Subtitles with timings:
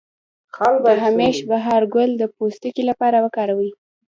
[0.85, 3.71] د همیش بهار ګل د پوستکي لپاره وکاروئ